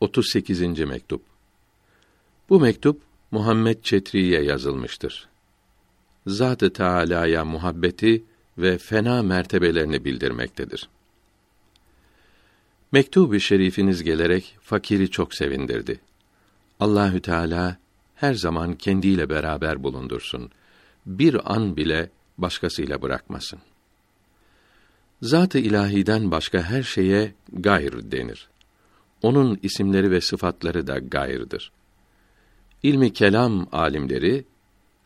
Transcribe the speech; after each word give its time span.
38. 0.00 0.60
mektup. 0.60 1.22
Bu 2.48 2.60
mektup 2.60 3.02
Muhammed 3.30 3.82
Çetri'ye 3.82 4.42
yazılmıştır. 4.42 5.28
Zat-ı 6.26 6.72
Teâlâ'ya 6.72 7.44
muhabbeti 7.44 8.24
ve 8.58 8.78
fena 8.78 9.22
mertebelerini 9.22 10.04
bildirmektedir. 10.04 10.88
Mektubu 12.92 13.40
şerifiniz 13.40 14.02
gelerek 14.02 14.56
fakiri 14.62 15.10
çok 15.10 15.34
sevindirdi. 15.34 16.00
Allahü 16.80 17.20
Teala 17.20 17.76
her 18.14 18.34
zaman 18.34 18.74
kendiyle 18.74 19.30
beraber 19.30 19.82
bulundursun. 19.82 20.50
Bir 21.06 21.54
an 21.54 21.76
bile 21.76 22.10
başkasıyla 22.38 23.02
bırakmasın. 23.02 23.58
Zat-ı 25.22 25.58
ilahiden 25.58 26.30
başka 26.30 26.62
her 26.62 26.82
şeye 26.82 27.34
gayr 27.52 28.10
denir. 28.10 28.49
Onun 29.22 29.58
isimleri 29.62 30.10
ve 30.10 30.20
sıfatları 30.20 30.86
da 30.86 30.98
gayrıdır. 30.98 31.72
İlmi 32.82 33.12
kelam 33.12 33.66
alimleri 33.72 34.44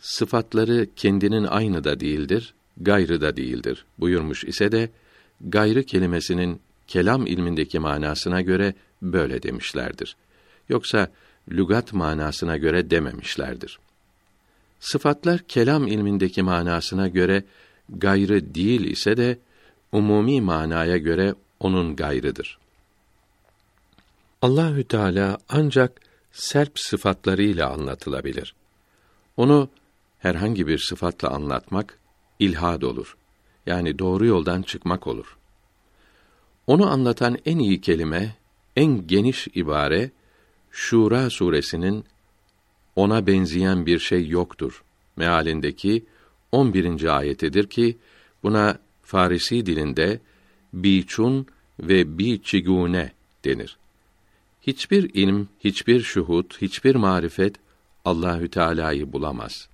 sıfatları 0.01 0.89
kendinin 0.97 1.45
aynı 1.45 1.85
da 1.85 2.01
değildir, 2.01 2.55
gayrı 2.81 3.21
da 3.21 3.37
değildir 3.37 3.85
buyurmuş 3.99 4.45
ise 4.45 4.73
de 4.73 4.91
gayrı 5.41 5.83
kelimesinin 5.83 6.61
kelam 6.87 7.27
ilmindeki 7.27 7.79
manasına 7.79 8.41
göre 8.41 8.75
böyle 9.03 9.43
demişlerdir. 9.43 10.17
Yoksa 10.69 11.13
lügat 11.51 11.93
manasına 11.93 12.57
göre 12.57 12.91
dememişlerdir. 12.91 13.79
Sıfatlar 14.81 15.39
kelam 15.39 15.87
ilmindeki 15.87 16.43
manasına 16.43 17.09
göre 17.09 17.45
gayrı 17.89 18.55
değil 18.55 18.81
ise 18.81 19.17
de 19.17 19.39
umumi 19.93 20.41
manaya 20.41 20.97
göre 20.97 21.35
onun 21.61 21.97
gayrıdır. 21.97 22.59
Allahü 24.45 24.85
Teala 24.85 25.39
ancak 25.49 26.01
serp 26.33 26.79
sıfatlarıyla 26.79 27.71
anlatılabilir. 27.71 28.55
Onu 29.37 29.69
herhangi 30.19 30.67
bir 30.67 30.79
sıfatla 30.79 31.31
anlatmak 31.31 31.99
ilhad 32.39 32.83
olur. 32.83 33.17
Yani 33.67 33.99
doğru 33.99 34.27
yoldan 34.27 34.63
çıkmak 34.63 35.07
olur. 35.07 35.37
Onu 36.67 36.91
anlatan 36.91 37.39
en 37.47 37.59
iyi 37.59 37.81
kelime, 37.81 38.37
en 38.77 39.07
geniş 39.07 39.49
ibare 39.55 40.11
Şura 40.71 41.31
suresinin 41.31 42.05
ona 42.97 43.27
benzeyen 43.27 43.87
bir 43.87 43.99
şey 43.99 44.29
yoktur 44.29 44.85
mealindeki 45.17 46.05
11. 46.53 47.17
ayetidir 47.17 47.67
ki 47.67 47.99
buna 48.43 48.79
Farisi 49.03 49.67
dilinde 49.67 50.21
biçun 50.73 51.47
ve 51.81 52.19
biçigune 52.19 53.13
denir. 53.45 53.79
Hiçbir 54.67 55.15
ilim, 55.15 55.49
hiçbir 55.61 56.01
şuhut, 56.01 56.63
hiçbir 56.63 56.95
marifet 56.95 57.57
Allahü 58.05 58.49
Teala'yı 58.49 59.13
bulamaz. 59.13 59.69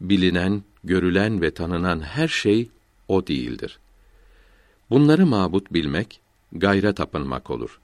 Bilinen, 0.00 0.62
görülen 0.84 1.42
ve 1.42 1.50
tanınan 1.50 2.00
her 2.00 2.28
şey 2.28 2.68
o 3.08 3.26
değildir. 3.26 3.78
Bunları 4.90 5.26
mabut 5.26 5.72
bilmek, 5.72 6.20
gayra 6.52 6.94
tapınmak 6.94 7.50
olur. 7.50 7.80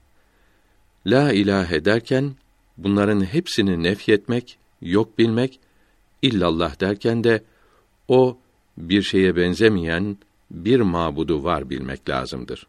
La 1.05 1.33
ilahe 1.33 1.85
derken 1.85 2.35
bunların 2.77 3.21
hepsini 3.21 3.83
nefyetmek, 3.83 4.57
yok 4.81 5.17
bilmek, 5.17 5.59
illallah 6.21 6.79
derken 6.79 7.23
de 7.23 7.43
o 8.07 8.37
bir 8.77 9.01
şeye 9.01 9.35
benzemeyen 9.35 10.17
bir 10.51 10.79
mabudu 10.79 11.43
var 11.43 11.69
bilmek 11.69 12.09
lazımdır. 12.09 12.67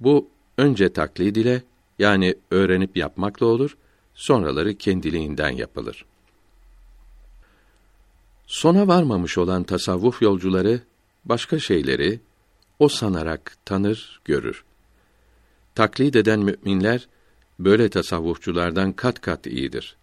Bu 0.00 0.28
önce 0.58 0.92
taklid 0.92 1.36
ile 1.36 1.62
yani 1.98 2.34
öğrenip 2.50 2.96
yapmakla 2.96 3.46
olur, 3.46 3.76
sonraları 4.14 4.74
kendiliğinden 4.74 5.50
yapılır. 5.50 6.04
Sona 8.46 8.88
varmamış 8.88 9.38
olan 9.38 9.62
tasavvuf 9.64 10.22
yolcuları 10.22 10.80
başka 11.24 11.58
şeyleri 11.58 12.20
o 12.78 12.88
sanarak 12.88 13.56
tanır, 13.64 14.20
görür. 14.24 14.64
Taklid 15.74 16.14
eden 16.14 16.40
müminler 16.40 17.08
böyle 17.58 17.88
tasavvufçulardan 17.88 18.92
kat 18.92 19.20
kat 19.20 19.46
iyidir. 19.46 19.96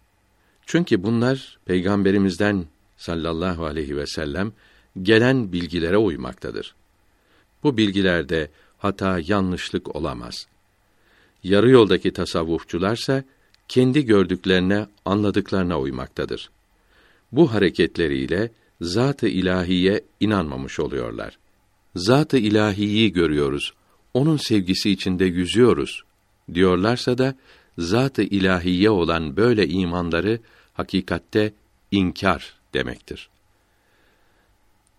Çünkü 0.66 1.02
bunlar 1.02 1.58
peygamberimizden 1.64 2.66
sallallahu 2.96 3.64
aleyhi 3.64 3.96
ve 3.96 4.06
sellem 4.06 4.52
gelen 5.02 5.52
bilgilere 5.52 5.96
uymaktadır. 5.96 6.74
Bu 7.62 7.76
bilgilerde 7.76 8.50
hata, 8.78 9.18
yanlışlık 9.26 9.96
olamaz. 9.96 10.46
Yarı 11.46 11.70
yoldaki 11.70 12.12
tasavvufçularsa 12.12 13.24
kendi 13.68 14.04
gördüklerine, 14.04 14.86
anladıklarına 15.04 15.80
uymaktadır. 15.80 16.50
Bu 17.32 17.54
hareketleriyle 17.54 18.50
zat-ı 18.80 19.28
ilahiye 19.28 20.00
inanmamış 20.20 20.80
oluyorlar. 20.80 21.38
Zat-ı 21.96 22.38
ilahiyi 22.38 23.12
görüyoruz. 23.12 23.74
Onun 24.14 24.36
sevgisi 24.36 24.90
içinde 24.90 25.24
yüzüyoruz 25.24 26.02
diyorlarsa 26.54 27.18
da 27.18 27.34
zat-ı 27.78 28.22
ilahiye 28.22 28.90
olan 28.90 29.36
böyle 29.36 29.68
imanları 29.68 30.40
hakikatte 30.72 31.52
inkar 31.90 32.54
demektir. 32.74 33.28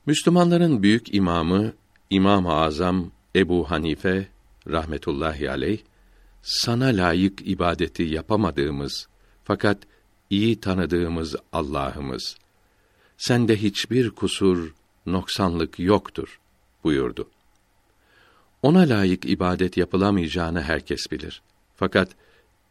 Müslümanların 0.06 0.84
büyük 0.84 1.14
imamı 1.16 1.74
İmam-ı 2.10 2.54
Azam 2.54 3.12
Ebu 3.36 3.72
Hanife 3.72 4.28
rahmetullahi 4.68 5.52
aleyh 5.52 5.80
sana 6.48 6.86
layık 6.86 7.48
ibadeti 7.48 8.04
yapamadığımız 8.04 9.08
fakat 9.44 9.78
iyi 10.30 10.60
tanıdığımız 10.60 11.36
Allah'ımız 11.54 12.38
sende 13.18 13.62
hiçbir 13.62 14.10
kusur, 14.10 14.74
noksanlık 15.06 15.80
yoktur 15.80 16.40
buyurdu. 16.84 17.30
Ona 18.62 18.80
layık 18.80 19.26
ibadet 19.26 19.78
yapılamayacağını 19.78 20.62
herkes 20.62 21.12
bilir. 21.12 21.42
Fakat 21.76 22.10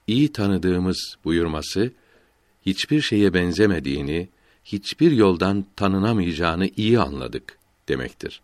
iyi 0.06 0.32
tanıdığımız 0.32 1.16
buyurması 1.24 1.92
hiçbir 2.66 3.00
şeye 3.00 3.34
benzemediğini, 3.34 4.28
hiçbir 4.64 5.12
yoldan 5.12 5.66
tanınamayacağını 5.76 6.70
iyi 6.76 7.00
anladık 7.00 7.58
demektir. 7.88 8.40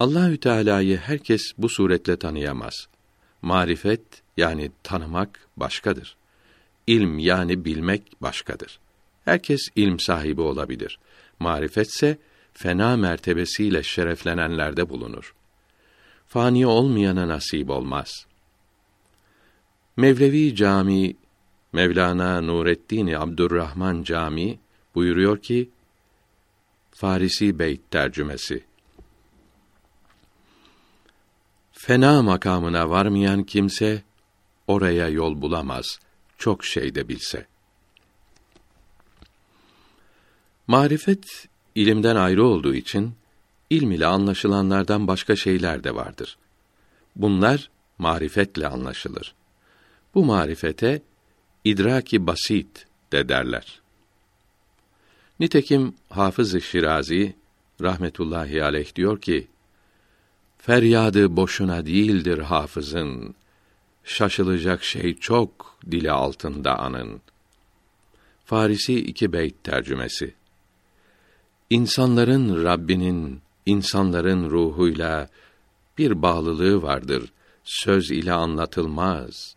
Allahü 0.00 0.40
Teala'yı 0.40 0.96
herkes 0.96 1.42
bu 1.58 1.68
suretle 1.68 2.16
tanıyamaz. 2.16 2.88
Marifet 3.46 4.02
yani 4.36 4.70
tanımak 4.82 5.40
başkadır. 5.56 6.16
İlm 6.86 7.18
yani 7.18 7.64
bilmek 7.64 8.22
başkadır. 8.22 8.78
Herkes 9.24 9.60
ilm 9.76 9.98
sahibi 9.98 10.40
olabilir. 10.40 10.98
Marifetse 11.38 12.18
fena 12.52 12.96
mertebesiyle 12.96 13.82
şereflenenlerde 13.82 14.88
bulunur. 14.88 15.34
Fani 16.26 16.66
olmayana 16.66 17.28
nasip 17.28 17.70
olmaz. 17.70 18.26
Mevlevi 19.96 20.54
Cami 20.54 21.16
Mevlana 21.72 22.40
Nureddin 22.40 23.06
Abdurrahman 23.06 24.02
Cami 24.02 24.58
buyuruyor 24.94 25.38
ki 25.38 25.70
Farisi 26.90 27.58
Beyt 27.58 27.90
tercümesi 27.90 28.64
Fena 31.78 32.22
makamına 32.22 32.90
varmayan 32.90 33.44
kimse 33.44 34.02
oraya 34.66 35.08
yol 35.08 35.40
bulamaz. 35.40 35.98
Çok 36.38 36.64
şey 36.64 36.94
de 36.94 37.08
bilse. 37.08 37.46
Marifet 40.66 41.48
ilimden 41.74 42.16
ayrı 42.16 42.44
olduğu 42.44 42.74
için 42.74 43.14
ilm 43.70 43.92
ile 43.92 44.06
anlaşılanlardan 44.06 45.06
başka 45.06 45.36
şeyler 45.36 45.84
de 45.84 45.94
vardır. 45.94 46.38
Bunlar 47.16 47.70
marifetle 47.98 48.68
anlaşılır. 48.68 49.34
Bu 50.14 50.24
marifete 50.24 51.02
idraki 51.64 52.26
basit 52.26 52.86
de 53.12 53.28
derler. 53.28 53.80
Nitekim 55.40 55.94
Hafız-ı 56.08 56.60
Şirazi 56.60 57.36
rahmetullahi 57.82 58.64
aleyh 58.64 58.94
diyor 58.94 59.20
ki: 59.20 59.48
Feryadı 60.58 61.36
boşuna 61.36 61.86
değildir 61.86 62.38
hafızın. 62.38 63.34
Şaşılacak 64.04 64.84
şey 64.84 65.16
çok 65.18 65.78
dili 65.90 66.12
altında 66.12 66.78
anın. 66.78 67.20
Farisi 68.44 68.94
iki 68.94 69.32
beyt 69.32 69.64
tercümesi. 69.64 70.34
İnsanların 71.70 72.64
Rabbinin, 72.64 73.40
insanların 73.66 74.50
ruhuyla 74.50 75.28
bir 75.98 76.22
bağlılığı 76.22 76.82
vardır. 76.82 77.32
Söz 77.64 78.10
ile 78.10 78.32
anlatılmaz. 78.32 79.56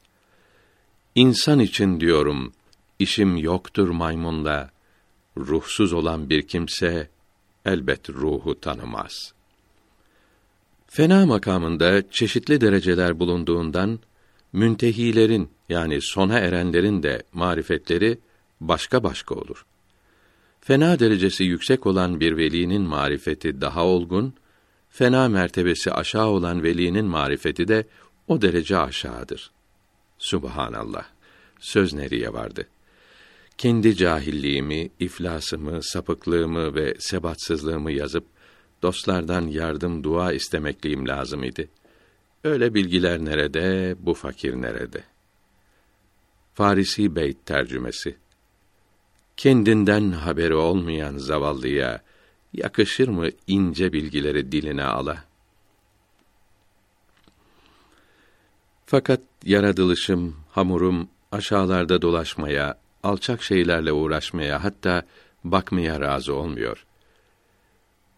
İnsan 1.16 1.60
için 1.60 2.00
diyorum, 2.00 2.54
işim 3.00 3.38
yoktur 3.38 3.90
maymunla. 3.90 4.72
Ruhsuz 5.38 5.94
olan 5.94 6.30
bir 6.30 6.48
kimse 6.48 7.10
elbet 7.66 8.10
ruhu 8.10 8.60
tanımaz.'' 8.60 9.39
Fena 10.92 11.26
makamında 11.26 12.10
çeşitli 12.12 12.62
dereceler 12.62 13.20
bulunduğundan 13.20 14.00
müntehilerin 14.54 15.50
yani 15.70 16.02
sona 16.02 16.40
erenlerin 16.40 17.04
de 17.04 17.24
marifetleri 17.34 18.20
başka 18.62 19.04
başka 19.04 19.36
olur. 19.36 19.66
Fena 20.62 21.00
derecesi 21.00 21.44
yüksek 21.44 21.86
olan 21.86 22.20
bir 22.20 22.38
velinin 22.38 22.82
marifeti 22.82 23.62
daha 23.62 23.86
olgun, 23.86 24.34
fena 24.90 25.28
mertebesi 25.28 25.92
aşağı 25.92 26.28
olan 26.28 26.64
velinin 26.64 27.06
marifeti 27.06 27.68
de 27.68 27.88
o 28.28 28.42
derece 28.42 28.78
aşağıdır. 28.78 29.52
Subhanallah. 30.18 31.06
Söz 31.60 31.94
nereye 31.94 32.34
vardı? 32.34 32.68
Kendi 33.58 33.96
cahilliğimi, 33.96 34.90
iflasımı, 35.00 35.84
sapıklığımı 35.84 36.76
ve 36.76 36.96
sebatsızlığımı 37.00 37.92
yazıp 37.92 38.26
dostlardan 38.82 39.48
yardım, 39.48 40.04
dua 40.04 40.34
istemekliyim 40.34 41.08
lazım 41.08 41.44
idi. 41.44 41.70
Öyle 42.44 42.74
bilgiler 42.74 43.20
nerede, 43.20 43.96
bu 44.00 44.14
fakir 44.14 44.56
nerede? 44.56 45.04
Farisi 46.54 47.16
Beyt 47.16 47.46
tercümesi 47.46 48.18
Kendinden 49.38 50.12
haberi 50.12 50.56
olmayan 50.56 51.18
zavallıya 51.18 52.02
yakışır 52.54 53.08
mı 53.08 53.28
ince 53.48 53.94
bilgileri 53.94 54.52
diline 54.52 54.84
ala? 54.84 55.24
Fakat 58.86 59.22
yaratılışım, 59.46 60.36
hamurum 60.52 61.10
aşağılarda 61.32 62.02
dolaşmaya, 62.02 62.80
alçak 63.04 63.44
şeylerle 63.44 63.92
uğraşmaya, 63.92 64.64
hatta 64.64 65.04
bakmaya 65.44 66.02
razı 66.02 66.34
olmuyor. 66.34 66.86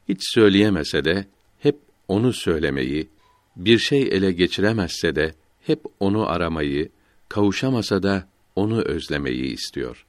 Hiç 0.10 0.20
söyleyemese 0.34 1.06
de 1.06 1.26
hep 1.60 1.78
onu 2.08 2.34
söylemeyi, 2.34 3.10
bir 3.56 3.80
şey 3.80 4.02
ele 4.02 4.32
geçiremezse 4.32 5.16
de 5.16 5.34
hep 5.62 5.80
onu 6.00 6.30
aramayı, 6.30 6.90
kavuşamasa 7.30 8.04
da 8.04 8.28
onu 8.56 8.82
özlemeyi 8.82 9.54
istiyor. 9.54 10.06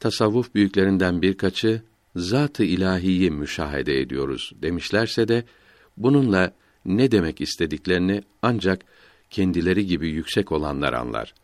Tasavvuf 0.00 0.54
büyüklerinden 0.54 1.22
birkaçı 1.22 1.82
zat-ı 2.16 2.64
ilahiyi 2.64 3.30
müşahede 3.30 4.00
ediyoruz 4.00 4.52
demişlerse 4.62 5.28
de 5.28 5.44
bununla 5.96 6.52
ne 6.84 7.10
demek 7.10 7.40
istediklerini 7.40 8.22
ancak 8.42 8.84
kendileri 9.30 9.86
gibi 9.86 10.08
yüksek 10.08 10.52
olanlar 10.52 10.92
anlar. 10.92 11.34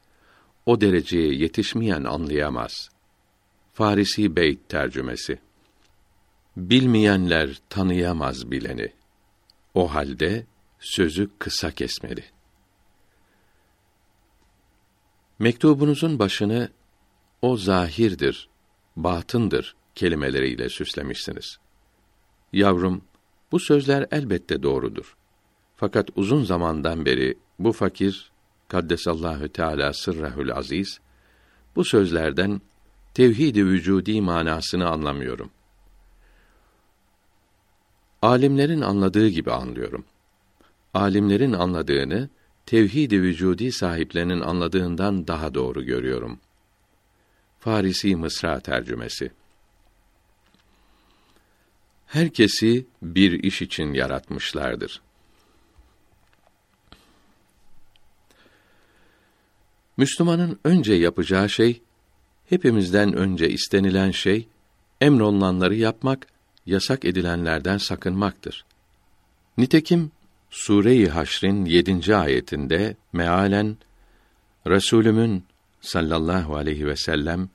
O 0.67 0.81
dereceye 0.81 1.35
yetişmeyen 1.35 2.05
anlayamaz. 2.05 2.89
Farisi 3.73 4.37
Beyt 4.37 4.69
tercümesi 4.69 5.39
Bilmeyenler 6.57 7.61
tanıyamaz 7.69 8.51
bileni. 8.51 8.93
O 9.75 9.95
halde 9.95 10.47
sözü 10.79 11.31
kısa 11.39 11.71
kesmeli. 11.71 12.25
Mektubunuzun 15.39 16.19
başını 16.19 16.71
o 17.43 17.57
zahirdir, 17.57 18.49
batındır 18.97 19.77
kelimeleriyle 19.95 20.69
süslemişsiniz. 20.69 21.59
Yavrum, 22.53 23.03
bu 23.53 23.61
sözler 23.61 24.07
elbette 24.11 24.63
doğrudur. 24.63 25.17
Fakat 25.77 26.09
uzun 26.17 26.45
zamandan 26.45 27.07
beri 27.07 27.39
bu 27.59 27.73
fakir 27.73 28.31
Kaddesallahu 28.69 29.49
Teala 29.49 29.93
sırrahül 29.93 30.53
aziz 30.53 31.01
bu 31.77 31.85
sözlerden 31.85 32.61
tevhid-i 33.15 33.67
vücudi 33.67 34.21
manasını 34.21 34.89
anlamıyorum. 34.89 35.51
Alimlerin 38.23 38.81
anladığı 38.81 39.29
gibi 39.29 39.53
anlıyorum. 39.53 40.05
Alimlerin 40.95 41.53
anladığını 41.53 42.29
tevhid-i 42.67 43.23
vücudi 43.23 43.73
sahiplerinin 43.73 44.41
anladığından 44.41 45.27
daha 45.27 45.55
doğru 45.55 45.83
görüyorum. 45.85 46.39
Farisi 47.59 48.17
Mısra 48.17 48.61
tercümesi 48.61 49.31
Herkesi 52.07 52.87
bir 53.03 53.33
iş 53.43 53.63
için 53.63 53.95
yaratmışlardır. 53.95 55.03
Müslümanın 59.97 60.59
önce 60.65 60.95
yapacağı 60.95 61.49
şey, 61.49 61.83
hepimizden 62.47 63.13
önce 63.13 63.49
istenilen 63.49 64.11
şey, 64.11 64.49
emrolunanları 65.01 65.75
yapmak, 65.75 66.27
yasak 66.67 67.05
edilenlerden 67.05 67.79
sakınmaktır. 67.79 68.65
Nitekim 69.59 70.11
Sure-i 70.51 71.09
Haşr'in 71.09 71.65
7. 71.65 72.17
ayetinde 72.17 72.97
mealen 73.13 73.77
Resulümün 74.67 75.45
sallallahu 75.81 76.57
aleyhi 76.57 76.87
ve 76.87 76.97
sellem 76.97 77.49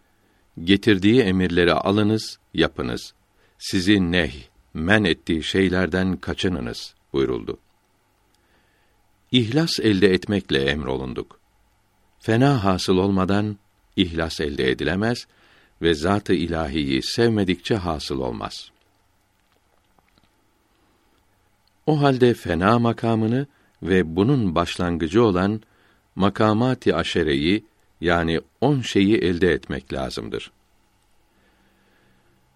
getirdiği 0.64 1.22
emirleri 1.22 1.74
alınız, 1.74 2.40
yapınız. 2.54 3.14
Sizi 3.60 4.12
neh, 4.12 4.34
men 4.74 5.04
ettiği 5.04 5.44
şeylerden 5.44 6.18
kaçınınız 6.18 6.94
buyuruldu. 7.14 7.58
İhlas 9.32 9.80
elde 9.80 10.14
etmekle 10.14 10.64
emrolunduk. 10.64 11.40
Fena 12.20 12.64
hasıl 12.64 12.98
olmadan 12.98 13.58
ihlas 13.96 14.42
elde 14.42 14.72
edilemez 14.72 15.28
ve 15.82 15.94
zat-ı 15.94 16.34
ilahiyi 16.34 17.04
sevmedikçe 17.04 17.76
hasıl 17.76 18.20
olmaz. 18.20 18.72
O 21.86 22.02
halde 22.02 22.34
fena 22.34 22.80
makamını 22.80 23.48
ve 23.84 24.16
bunun 24.16 24.56
başlangıcı 24.56 25.24
olan 25.24 25.62
makamati 26.16 26.96
aşereyi 26.96 27.66
yani 28.02 28.42
on 28.62 28.82
şeyi 28.82 29.18
elde 29.18 29.54
etmek 29.54 29.94
lazımdır. 29.94 30.52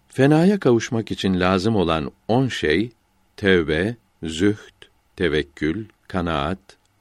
Fenaya 0.08 0.60
kavuşmak 0.60 1.10
için 1.10 1.40
lazım 1.40 1.76
olan 1.76 2.12
on 2.28 2.48
şey 2.48 2.90
tevbe, 3.36 3.96
zühd, 4.22 4.84
tevekkül, 5.16 5.86
kanaat, 6.08 6.58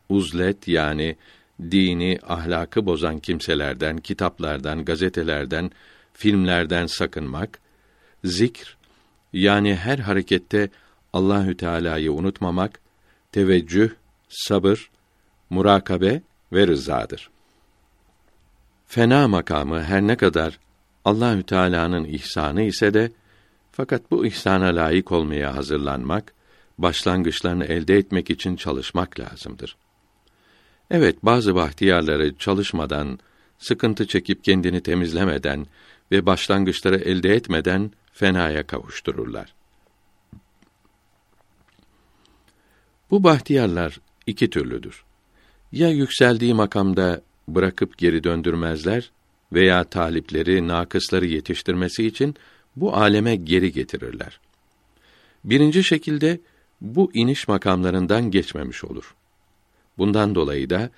uzlet 0.10 0.68
yani 0.68 1.16
dini, 1.62 2.20
ahlakı 2.28 2.86
bozan 2.86 3.20
kimselerden, 3.20 3.98
kitaplardan, 3.98 4.86
gazetelerden, 4.86 5.72
filmlerden 6.14 6.86
sakınmak, 6.86 7.60
zikr 8.24 8.78
yani 9.34 9.76
her 9.76 10.00
harekette 10.00 10.70
Allahü 11.16 11.58
Teala'yı 11.58 12.12
unutmamak, 12.12 12.80
teveccüh, 13.32 13.90
sabır, 14.30 14.90
murakabe 15.50 16.22
ve 16.54 16.68
rızadır. 16.68 17.30
Fena 18.86 19.28
makamı 19.28 19.84
her 19.84 20.02
ne 20.02 20.16
kadar 20.16 20.60
Allahü 21.06 21.44
Teala'nın 21.44 22.04
ihsanı 22.04 22.62
ise 22.62 22.94
de 22.94 23.12
fakat 23.72 24.12
bu 24.12 24.26
ihsana 24.26 24.66
layık 24.66 25.12
olmaya 25.12 25.56
hazırlanmak, 25.56 26.34
başlangıçlarını 26.78 27.66
elde 27.66 27.98
etmek 27.98 28.30
için 28.30 28.56
çalışmak 28.56 29.20
lazımdır. 29.20 29.78
Evet, 30.92 31.18
bazı 31.24 31.56
bahtiyarları 31.56 32.36
çalışmadan, 32.36 33.20
sıkıntı 33.58 34.08
çekip 34.08 34.44
kendini 34.44 34.82
temizlemeden 34.82 35.68
ve 36.12 36.26
başlangıçları 36.26 36.98
elde 36.98 37.36
etmeden 37.36 37.92
fenaya 38.14 38.68
kavuştururlar. 38.68 39.55
Bu 43.12 43.24
bahtiyarlar 43.24 44.00
iki 44.28 44.50
türlüdür. 44.50 45.04
Ya 45.72 45.90
yükseldiği 45.90 46.54
makamda 46.54 47.22
bırakıp 47.48 47.98
geri 47.98 48.24
döndürmezler 48.24 49.12
veya 49.54 49.84
talipleri, 49.84 50.68
nakısları 50.68 51.26
yetiştirmesi 51.26 52.08
için 52.08 52.36
bu 52.76 52.96
aleme 52.96 53.36
geri 53.36 53.72
getirirler. 53.72 54.40
Birinci 55.44 55.84
şekilde 55.84 56.40
bu 56.82 57.12
iniş 57.14 57.48
makamlarından 57.48 58.32
geçmemiş 58.32 58.84
olur. 58.84 59.16
Bundan 59.98 60.36
dolayı 60.36 60.70
da 60.70 60.90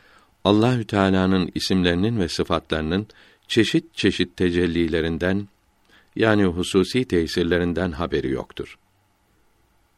Allahü 0.44 0.86
Teala'nın 0.86 1.52
isimlerinin 1.56 2.20
ve 2.20 2.30
sıfatlarının 2.30 3.08
çeşit 3.48 3.96
çeşit 3.96 4.38
tecellilerinden 4.38 5.48
yani 6.16 6.46
hususi 6.46 7.06
tesirlerinden 7.06 7.92
haberi 7.92 8.32
yoktur. 8.32 8.78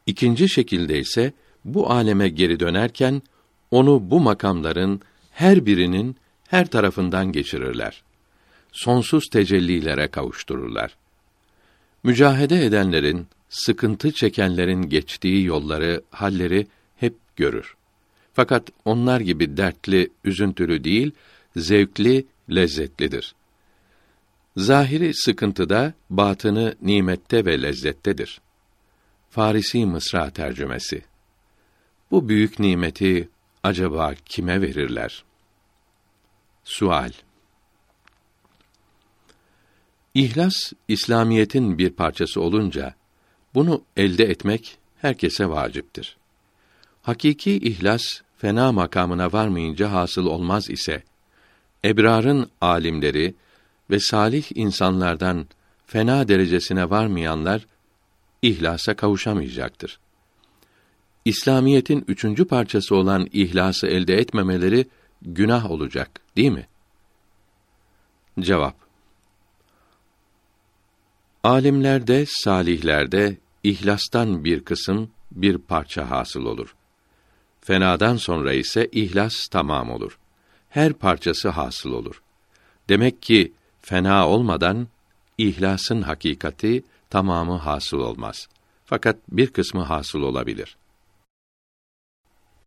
İkinci 0.06 0.48
şekilde 0.48 0.98
ise 0.98 1.32
bu 1.64 1.90
aleme 1.90 2.28
geri 2.28 2.60
dönerken 2.60 3.22
onu 3.70 4.10
bu 4.10 4.20
makamların 4.20 5.00
her 5.30 5.66
birinin 5.66 6.16
her 6.48 6.66
tarafından 6.66 7.32
geçirirler. 7.32 8.02
Sonsuz 8.72 9.28
tecellilere 9.28 10.08
kavuştururlar. 10.08 10.96
Mücahede 12.02 12.64
edenlerin, 12.64 13.26
sıkıntı 13.48 14.12
çekenlerin 14.12 14.82
geçtiği 14.82 15.44
yolları, 15.44 16.02
halleri 16.10 16.66
hep 16.96 17.14
görür. 17.36 17.74
Fakat 18.32 18.68
onlar 18.84 19.20
gibi 19.20 19.56
dertli, 19.56 20.10
üzüntülü 20.24 20.84
değil, 20.84 21.12
zevkli, 21.56 22.26
lezzetlidir. 22.50 23.34
Zahiri 24.56 25.14
sıkıntıda, 25.14 25.94
batını 26.10 26.74
nimette 26.82 27.44
ve 27.44 27.62
lezzettedir. 27.62 28.40
Farisi 29.30 29.86
Mısra 29.86 30.30
tercümesi. 30.30 31.09
Bu 32.10 32.28
büyük 32.28 32.58
nimeti 32.58 33.28
acaba 33.62 34.14
kime 34.24 34.60
verirler? 34.60 35.24
Sual 36.64 37.10
İhlas 40.14 40.72
İslamiyetin 40.88 41.78
bir 41.78 41.90
parçası 41.90 42.40
olunca 42.40 42.94
bunu 43.54 43.82
elde 43.96 44.24
etmek 44.24 44.78
herkese 44.96 45.48
vaciptir. 45.48 46.16
Hakiki 47.02 47.56
ihlas 47.56 48.02
fena 48.36 48.72
makamına 48.72 49.32
varmayınca 49.32 49.92
hasıl 49.92 50.26
olmaz 50.26 50.70
ise 50.70 51.02
ebrarın 51.84 52.50
alimleri 52.60 53.34
ve 53.90 54.00
salih 54.00 54.44
insanlardan 54.54 55.46
fena 55.86 56.28
derecesine 56.28 56.90
varmayanlar 56.90 57.66
ihlasa 58.42 58.96
kavuşamayacaktır. 58.96 59.98
İslamiyetin 61.30 62.04
üçüncü 62.08 62.44
parçası 62.44 62.96
olan 62.96 63.28
ihlası 63.32 63.86
elde 63.86 64.14
etmemeleri 64.14 64.86
günah 65.22 65.70
olacak, 65.70 66.20
değil 66.36 66.50
mi? 66.50 66.66
Cevap 68.40 68.74
Alimlerde, 71.44 72.24
salihlerde 72.28 73.36
ihlastan 73.62 74.44
bir 74.44 74.64
kısım, 74.64 75.10
bir 75.30 75.58
parça 75.58 76.10
hasıl 76.10 76.44
olur. 76.44 76.74
Fenadan 77.60 78.16
sonra 78.16 78.52
ise 78.52 78.88
ihlas 78.92 79.48
tamam 79.50 79.90
olur. 79.90 80.18
Her 80.68 80.92
parçası 80.92 81.48
hasıl 81.48 81.92
olur. 81.92 82.22
Demek 82.88 83.22
ki 83.22 83.52
fena 83.82 84.28
olmadan 84.28 84.88
ihlasın 85.38 86.02
hakikati 86.02 86.84
tamamı 87.10 87.56
hasıl 87.56 87.98
olmaz. 87.98 88.48
Fakat 88.84 89.16
bir 89.28 89.46
kısmı 89.46 89.82
hasıl 89.82 90.22
olabilir.'' 90.22 90.89